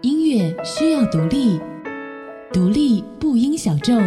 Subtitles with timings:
[0.00, 1.60] 音乐需要独立，
[2.52, 4.00] 独立不应小众。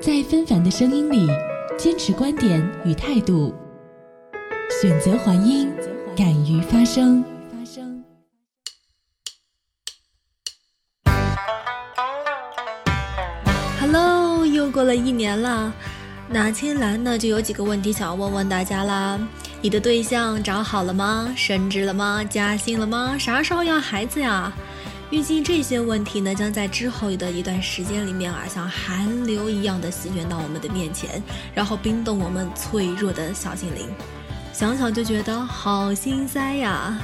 [0.00, 1.28] 在纷繁的声音里，
[1.78, 3.54] 坚持观点与态度，
[4.82, 5.72] 选择还音，
[6.16, 7.24] 敢于发声。
[13.78, 15.72] Hello，又过了一年了，
[16.28, 19.20] 那青兰呢就有几个问题想要问问大家啦。
[19.62, 21.30] 你的对象找好了吗？
[21.36, 22.24] 升职了吗？
[22.24, 23.16] 加薪了吗？
[23.18, 24.50] 啥时候要孩子呀？
[25.10, 33.86] 预计这些问题呢，将在之后的一段时间里面啊，像寒流一样的席卷到我们的面前，然后冰冻我们脆弱的小心灵。
[34.50, 36.98] 想想就觉得好心塞呀。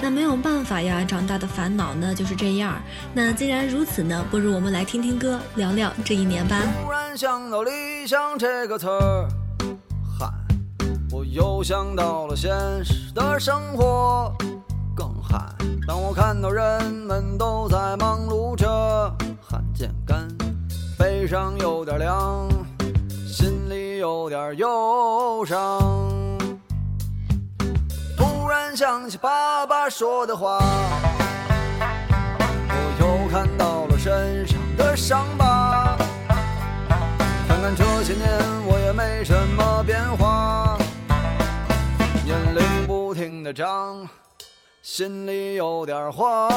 [0.00, 2.80] 那没有办法呀，长大的烦恼呢就是这样。
[3.12, 6.62] 那既然如此呢，不如我们来听听歌，聊聊这一年吧。
[6.82, 9.28] 突然想到理想这个词儿。
[11.32, 12.50] 又想到了现
[12.84, 14.32] 实的生活，
[14.96, 15.54] 更寒。
[15.86, 18.66] 当我看到人们都在忙碌着，
[19.40, 20.26] 汗渐干，
[20.98, 22.48] 背上有点凉，
[23.28, 25.78] 心里有点忧伤。
[28.16, 30.58] 突然想起爸爸说的话，
[32.68, 35.96] 我又看到了身上的伤疤。
[37.46, 38.28] 看看这些年，
[38.66, 40.69] 我也没什么变化。
[42.30, 44.08] 年龄不停的涨，
[44.82, 46.48] 心里有点慌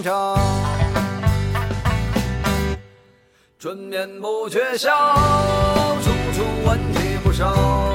[0.00, 0.38] 张。
[3.58, 4.88] 春眠不觉晓，
[6.00, 7.85] 处处问题不少。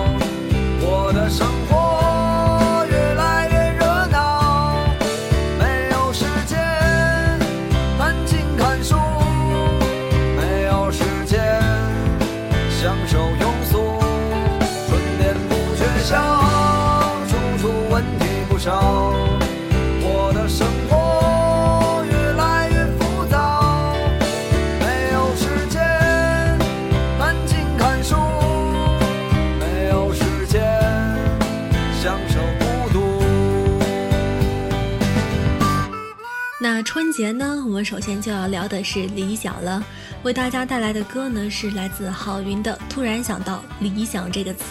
[38.84, 39.84] 是理想了。
[40.24, 44.64] 为大家带来的歌呢，是来自郝云的《突然想到理想》这个词。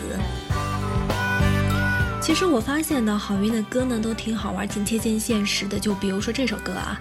[2.23, 5.81] 其实我发现呢，郝云的歌呢都挺好玩，挺贴近现实的。
[5.81, 7.01] 就比如说这首歌啊，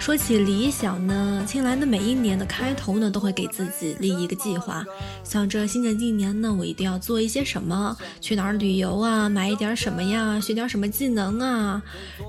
[0.00, 4.82] 说起理想呢，青兰的每一年的开头呢，都会给自己立一个计划，
[5.22, 11.82] 想着新的一年呢，我一定要做一些什么，去哪儿旅游啊，买一点什么呀，学点什么技能啊。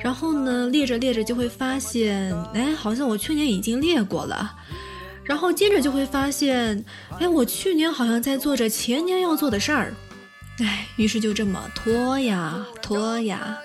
[0.03, 4.53] 然后呢，列着列着就会发现，哎，好像我去年已经列过了。
[5.23, 6.83] 然后接着就会发现，
[7.19, 9.93] 哎，我去年好像在做着前年要做的事儿。
[10.59, 13.57] 唉，于是就这么拖呀拖呀，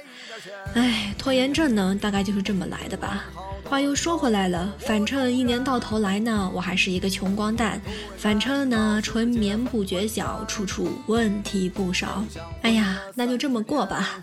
[0.75, 3.25] 唉，拖延症呢，大概就是这么来的吧。
[3.69, 7.81] 话又说回来了，反正一年到头来呢，我还是一个穷光蛋。
[8.17, 12.25] 反正呢，春眠不觉晓，处处问题不少。
[12.63, 14.23] 哎呀，那就这么过吧。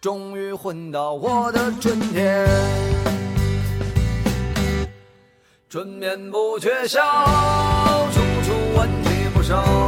[0.00, 2.46] 终于混到我的春天，
[5.70, 7.00] 春眠不觉晓，
[8.12, 9.85] 处处问题不少。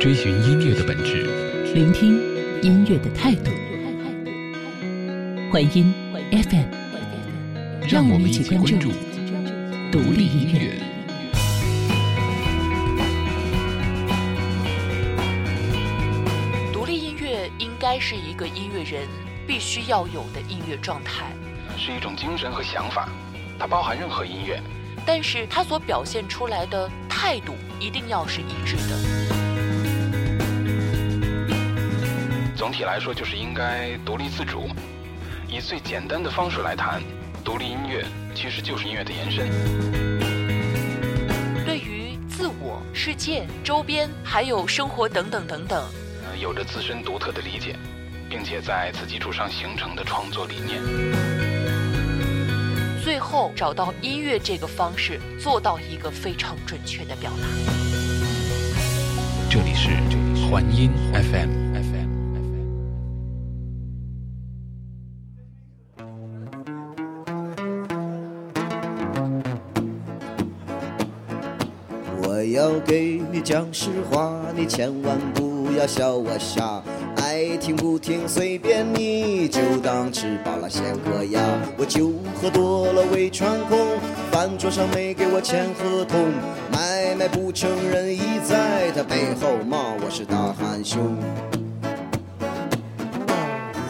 [0.00, 1.26] 追寻音乐的本质，
[1.74, 2.20] 聆听
[2.60, 3.50] 音乐的态度。
[5.52, 5.94] 环音
[6.30, 6.66] FM，
[7.88, 8.90] 让我们一起关注
[9.92, 10.80] 独立音乐。
[16.72, 19.06] 独立音乐应该是一个音乐人
[19.46, 21.26] 必须要有的音乐状态，
[21.76, 23.08] 是一种精神和想法，
[23.58, 24.60] 它包含任何音乐。
[25.04, 26.90] 但是它所表现出来的
[27.24, 28.98] 态度一定要是一致的。
[32.56, 34.68] 总体来说，就是应该独立自主。
[35.48, 37.00] 以最简单的方式来谈，
[37.44, 38.04] 独立音乐
[38.34, 39.48] 其实就是音乐的延伸。
[41.64, 45.80] 对于自我、世界、周边，还有生活等等等等，
[46.24, 47.76] 呃，有着自身独特的理解，
[48.28, 50.82] 并且在此基础上形成的创作理念。
[53.32, 57.48] 最后找到音乐这个方式，做到一个非常准确的表达。
[59.48, 59.88] 这里是
[60.50, 61.48] 环音 FM。
[72.20, 76.81] 我要给你讲实话，你千万不要笑我傻。
[77.62, 81.40] 听不听随便你，就当吃饱了先嗑牙。
[81.78, 83.78] 我酒喝多了胃穿空，
[84.32, 86.32] 饭桌上没给我签合同，
[86.72, 91.16] 买卖不成仁义，在他背后骂我是大汉兄。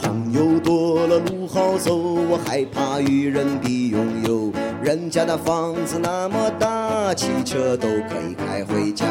[0.02, 4.52] 朋友多了路好走，我害怕与人比拥有。
[4.82, 9.06] 人家的房子那么大，汽车都可以开回家。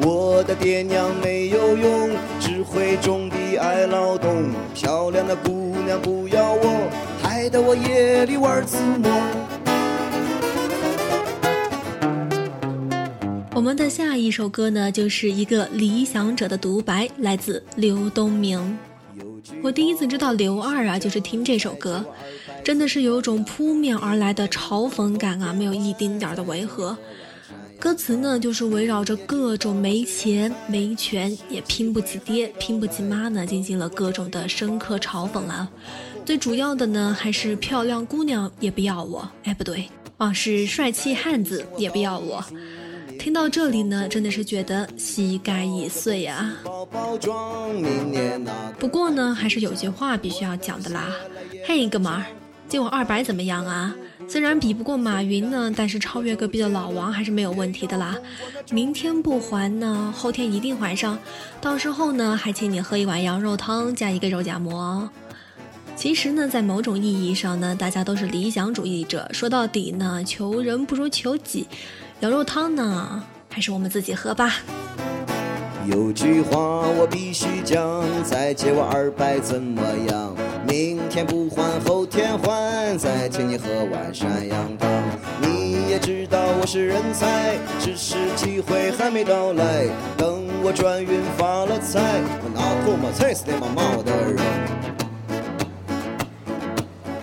[0.00, 2.10] 我的爹娘没有用，
[2.40, 4.50] 只会种地爱劳动。
[4.74, 6.90] 漂亮的姑娘不要我，
[7.22, 9.12] 害得我夜里玩自摸。
[13.54, 18.76] 我们的下一首歌呢，就是一个理想者的独白，来自刘东明。
[19.62, 22.04] 我第一次知道刘二啊，就是听这首歌。
[22.64, 26.96] 真的是有种扑面而来的嘲讽感啊，没有一丁点儿的违和。
[27.80, 35.68] 歌词呢，就是围绕着各种没钱、没权，也拼不起爹、拼不起妈呢，进行了各种的深刻嘲讽了。
[36.24, 39.88] 最主要的呢，还是漂亮姑娘也不要我，哎，不对，
[40.18, 42.44] 啊，是帅气汉子也不要我。
[43.22, 46.52] 听到这里呢，真的是觉得膝盖已碎呀。
[48.80, 51.06] 不过呢，还是有句话必须要讲的啦，
[51.64, 52.24] 嘿，哥们儿。
[52.68, 53.94] 借我二百怎么样啊？
[54.26, 58.18] 虽然比不过马云呢，但是超越隔壁的老王还是没有问题的啦。
[58.72, 61.16] 明天不还呢，后天一定还上。
[61.60, 65.08] 到时候呢，还请你喝一碗羊肉汤加一个肉夹馍。
[65.94, 69.30] 其实呢，在某种意义上呢，大家都是理想主义者。
[69.32, 71.68] 说到底呢，求人不如求己。
[72.22, 73.20] 羊肉汤呢，
[73.50, 74.54] 还是我们自己喝吧。
[75.86, 80.32] 有句话我必须讲，再借我二百怎么样？
[80.64, 84.88] 明天不还，后天还，再请你喝碗山羊汤。
[85.40, 89.88] 你也知道我是人才，只是机会还没到来。
[90.16, 95.01] 等我转运发了财，我拿唾沫踩死那帮骂我的人。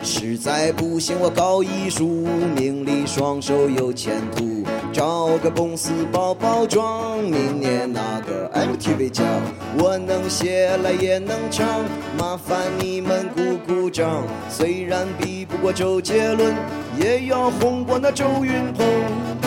[0.10, 2.25] 实在不行，我搞艺术，
[2.56, 4.63] 名利双收有前途。
[4.92, 9.24] 找个公司包包装，明年拿个 MTV 奖。
[9.78, 11.86] 我能写来也能唱，
[12.18, 14.24] 麻烦你们鼓鼓掌。
[14.50, 16.56] 虽然比不过周杰伦，
[17.00, 19.38] 也要红过那周云鹏。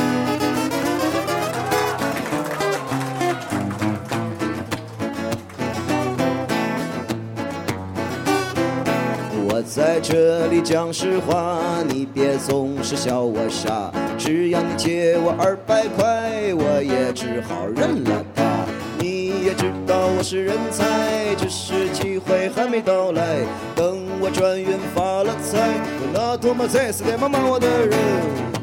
[9.75, 13.91] 在这里讲实话，你别总是笑我傻。
[14.19, 18.67] 只要你借我二百块，我也只好认了吧。
[18.99, 23.39] 你也知道我是人才，只是机会还没到来。
[23.75, 28.62] 等我转运发了财，我那唾沫再死给骂骂我的人。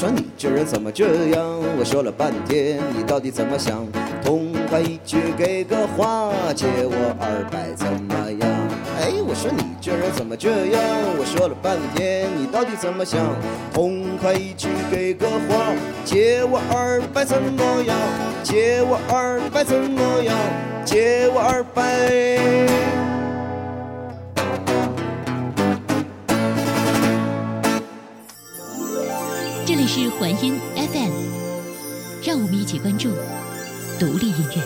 [0.00, 1.44] 我说你这人怎么这样？
[1.78, 3.86] 我说了半天，你到底怎么想？
[4.24, 8.48] 痛快一句给个话，借我二百怎么样？
[8.98, 10.82] 哎，我说你这人怎么这样？
[11.18, 13.20] 我说了半天，你到底怎么想？
[13.74, 15.66] 痛快一句给个话，
[16.02, 17.94] 借我二百怎么样？
[18.42, 20.34] 借我二百怎么样？
[20.82, 22.99] 借我二百。
[30.02, 31.12] 是环音 fm
[32.26, 33.10] 让我们一起关注
[33.98, 34.62] 独立音乐。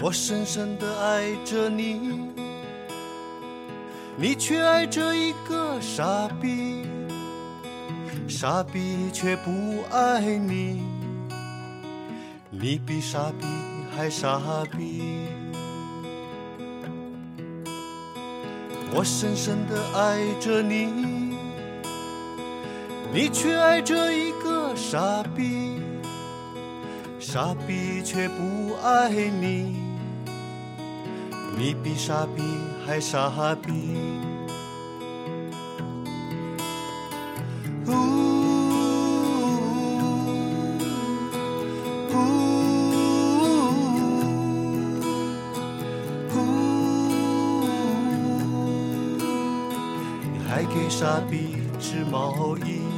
[0.00, 2.55] 我深深的爱着你。
[4.18, 6.86] 你却爱着一个傻逼，
[8.26, 9.50] 傻逼却不
[9.90, 10.82] 爱你，
[12.50, 13.46] 你比傻逼
[13.94, 14.40] 还傻
[14.74, 15.26] 逼。
[18.94, 20.86] 我深深的爱着你，
[23.12, 25.78] 你却爱着一个傻逼，
[27.20, 29.76] 傻逼却不爱你，
[31.54, 32.42] 你比傻逼
[32.86, 33.72] 还傻逼。
[37.84, 37.90] 呜
[42.12, 42.14] 呜
[46.32, 46.36] 呜，
[50.32, 52.95] 你还给傻逼织毛衣。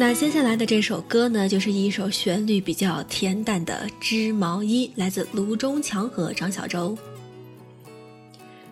[0.00, 6.96] 那接下来的这首歌呢，就是一首旋律比较恬淡的《织毛衣》，来自卢中强和张小舟。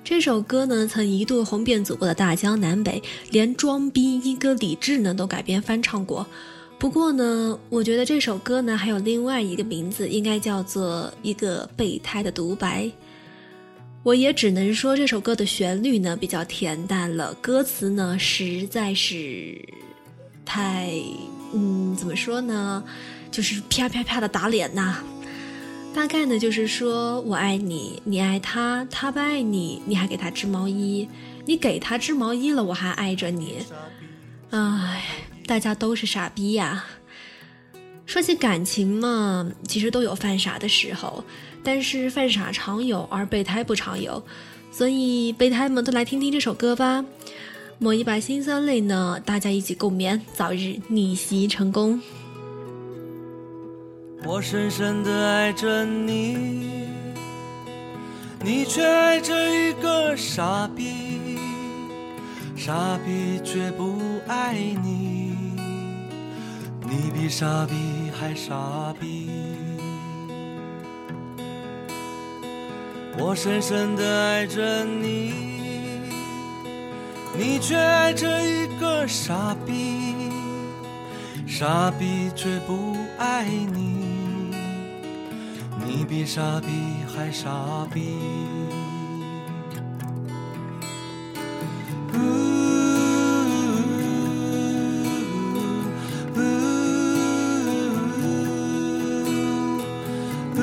[0.02, 6.26] 这首歌呢，曾一度红遍祖国的大江南北，连装逼一哥李志呢都改编翻唱过。
[6.78, 12.90] 不过呢，我觉得这首歌呢还有另外一个名字，应该叫做一个备胎的独白。
[14.02, 19.62] 我也只能说这首歌的旋律呢比较恬淡了，歌词呢实在是
[20.48, 20.90] 太……
[21.52, 22.82] 嗯，怎么说呢？
[23.30, 25.02] 就是啪啪啪的打脸呐、
[25.94, 31.08] 大概呢就是说我爱你，你爱他，他不爱你，你还给他织毛衣，
[31.46, 33.64] 你给他织毛衣了，我还爱着你。
[34.50, 35.04] 唉，
[35.46, 36.84] 大家都是傻逼呀。
[38.06, 41.24] 说起感情嘛，其实都有犯傻的时候，
[41.62, 44.22] 但是犯傻常有，而备胎不常有。
[44.70, 47.04] 所以备胎们都来听听这首歌吧，
[47.80, 52.00] 抹一把辛酸泪呢，大家一起共勉，早日逆袭成功。
[54.24, 56.88] 我深深的爱着你，
[58.42, 61.38] 你却爱着一个傻逼，
[62.56, 65.36] 傻逼却不爱你，
[66.82, 67.74] 你比傻逼
[68.18, 69.28] 还傻逼。
[73.20, 75.47] 我深深的爱着你，
[77.38, 80.12] 你却爱着一个傻逼。
[81.46, 84.52] 傻逼却不爱你，
[85.86, 86.66] 你比傻逼
[87.06, 88.18] 还傻逼。
[92.12, 92.16] 呜
[96.34, 96.38] 呜
[100.54, 100.58] 呜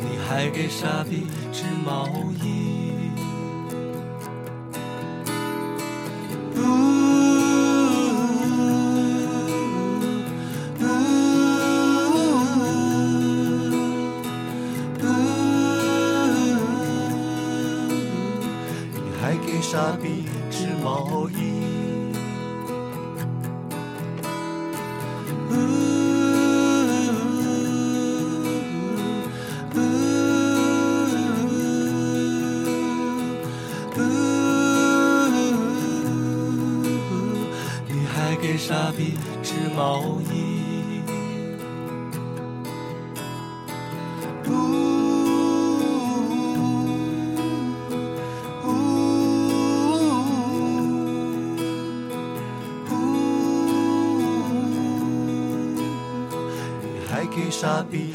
[0.00, 2.08] 你还给傻逼织毛
[2.42, 2.67] 衣。
[38.40, 41.02] 给傻逼织毛衣。
[56.80, 58.14] 你还给傻逼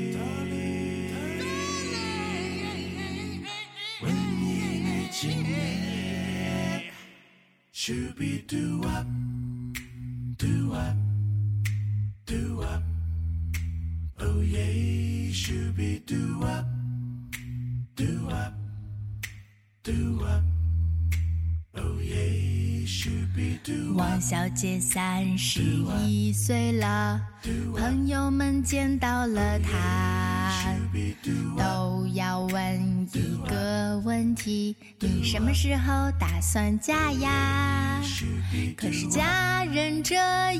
[5.21, 6.83] 艺女青年
[7.71, 9.05] ，Shooby doo up,
[10.37, 10.95] do up,
[12.25, 12.81] do up,
[14.19, 16.65] oh yeah, Shooby doo up,
[17.95, 18.53] doo up,
[19.83, 20.43] doo up,
[21.75, 25.61] oh yeah, Shooby doo 王小姐三十
[26.07, 27.21] 一岁了，
[27.77, 30.30] 朋友们见到了她，
[31.57, 38.01] 都要问一个问题：你什么时候打算嫁呀？
[38.75, 40.15] 可是嫁人这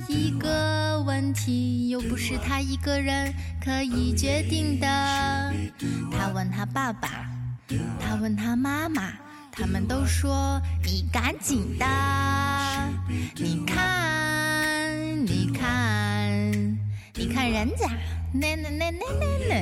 [0.08, 3.34] 一个问题，又不是他一个人
[3.64, 4.88] 可以决定的。
[6.12, 7.30] 他问他爸爸，
[8.00, 9.12] 他问他妈妈。
[9.54, 11.86] 他们都说你赶紧的，
[13.36, 16.42] 你看，你看，
[17.14, 17.86] 你看人家，
[18.34, 19.56] 那那那那那那，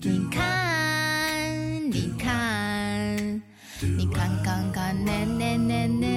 [0.00, 3.42] 你看，你看，
[3.80, 6.08] 你看看看那那那那。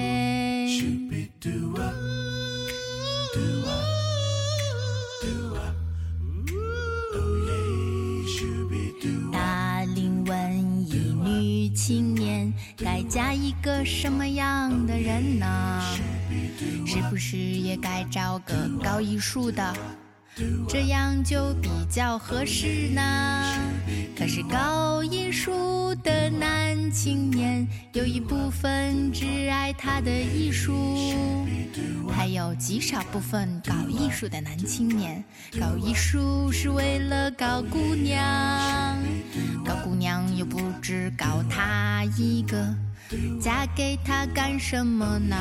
[9.32, 15.82] 大龄文艺女青年该嫁一个什么样的人呢？
[16.86, 19.74] 是不是也该找个搞艺术的，
[20.68, 23.02] 这样就比较合适呢？
[24.18, 30.98] 可是搞艺术的男青年有一部分只爱他的艺术，
[32.10, 35.24] 还有极少部分搞艺术的男青年
[35.60, 38.98] 搞艺术是为了搞姑娘，
[39.66, 42.74] 搞姑娘又不只搞他一个，
[43.42, 45.36] 嫁给他干什么呢？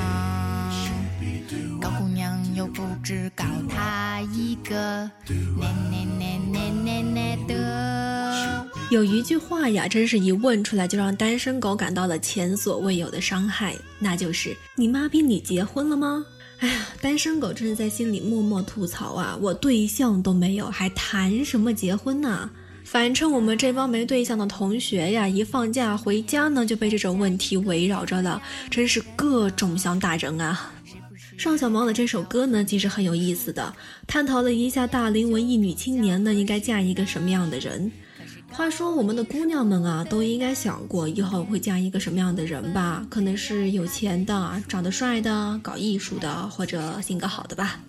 [1.81, 5.11] 搞姑娘又不只搞他一个，
[5.59, 8.67] 那那那那那那的。
[8.91, 16.25] 有一句话呀，真是一问出来就让单身狗感到了前所未有的伤害，那就是你妈逼你结婚了吗？
[16.59, 19.39] 哎呀，单身狗真是在心里默默吐槽啊！
[19.41, 22.51] 我对象都没有，还谈什么结婚呢？
[22.85, 30.73] 反正我们这帮没对象的同学呀，一放假回家呢，就被这种问题围绕着了，真是各种想打人啊！
[31.41, 33.73] 尚小毛的这首歌呢，其实很有意思的，
[34.07, 37.91] 探讨了一下大龄文艺女青年呢，应该嫁一个什么样的人。
[38.51, 43.07] 话说，我们的姑娘们啊，都应该想过以后会嫁一个什么样的人吧？
[43.09, 47.81] 可能是有钱的、长得帅的、搞艺术的，或者性格好的吧。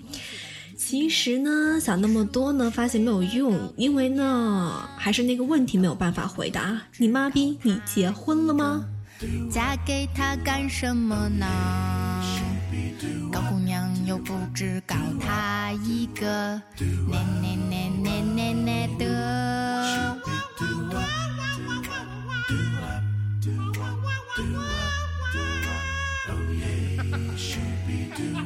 [0.77, 6.81] 其实呢，想那么多呢，发现没有用，因为呢，还是那个问题没有办法回答。
[6.95, 8.85] 你妈逼，你结婚了吗？
[9.51, 11.45] 嫁给他干什么呢？
[13.31, 16.61] 高姑娘又不只搞他一个，
[17.09, 20.17] 那那那那那那的。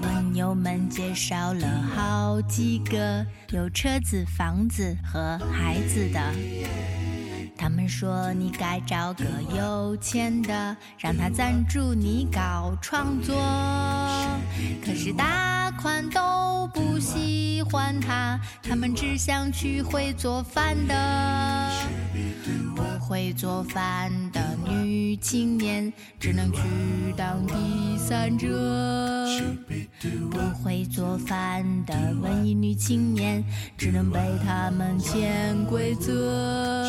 [0.02, 6.20] 朋友们介绍了好几个有车子、房子和孩子的。
[7.66, 9.26] 他们说你该找个
[9.58, 13.36] 有钱的，让他赞助你搞创作。
[14.86, 15.26] 可是大
[15.82, 21.72] 款都不喜欢他，他们只想娶会做饭的。
[22.76, 26.60] 不会做饭的女青年只能去
[27.16, 28.48] 当第三者。
[30.32, 33.44] 不会做饭的文艺女青年
[33.78, 36.86] 只能被他们潜规则。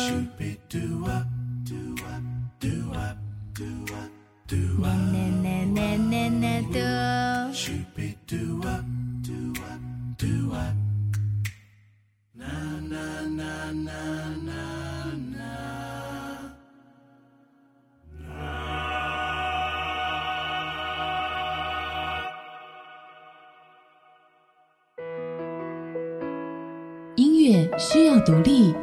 [27.15, 28.73] 音乐需要独立，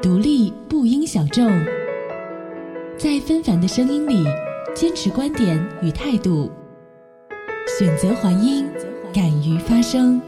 [0.00, 1.46] 独立不应小众，
[2.98, 4.24] 在纷繁的声音里
[4.74, 6.50] 坚持观点与态度，
[7.78, 8.66] 选择还音，
[9.12, 10.20] 敢于发声。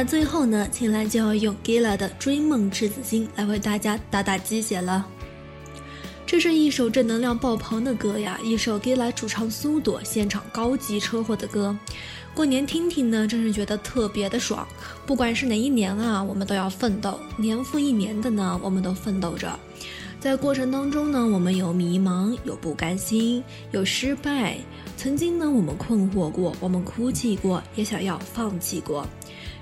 [0.00, 5.06] 那最后呢，青兰就要用 Gila 的《追梦赤子心》来为大家打打鸡血了。
[6.24, 11.76] 这是一首正能量爆棚的歌呀，一首 Gila 主唱苏朵现场高级车祸的歌。
[12.34, 14.66] 过年听听呢，真是觉得特别的爽。
[15.04, 19.52] 不管是哪一年啊，我们都要奋斗，年复一年的呢，我们都奋斗着。
[20.18, 24.56] 在过程当中呢，我们有迷茫，有不甘心，有失败。
[24.96, 29.06] 曾经呢，我们困惑过，我们哭泣过，也想要放弃过。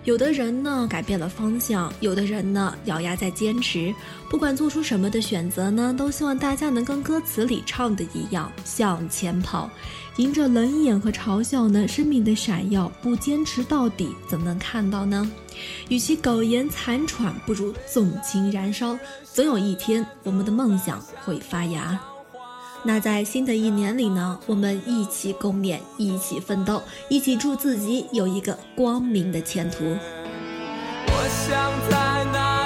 [0.09, 3.95] 有的人呢改变了方向，有的人呢咬牙在坚持。
[4.31, 9.71] 不管做出什么的选择呢，都希望大家能跟歌词里唱的一样向前跑，
[10.17, 15.31] 迎着冷眼和嘲笑呢，生命的闪耀，不坚持到底，怎么能看到呢？
[15.91, 18.99] 与其苟延残喘，不如纵情燃烧。
[19.35, 22.01] 总有一天，我们的梦想会发芽。
[22.85, 29.85] 那在新的一年里呢，我们一起共勉，一起奋斗，一起祝自己有一个光明的前途。
[31.07, 32.58] 我想在那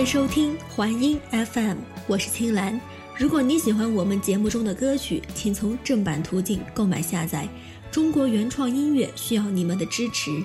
[0.00, 2.80] 谢收听环音 FM，我是青兰。
[3.18, 7.46] 如果你喜欢我们节目中的歌曲，请从正版途径购买下载。
[7.90, 10.42] 中国原创音乐需要你们的支持。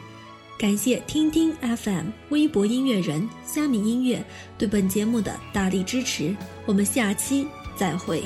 [0.59, 4.21] 感谢听听 FM、微博音乐人、虾米音乐
[4.57, 6.35] 对本节目的大力支持。
[6.65, 8.25] 我们下期再会。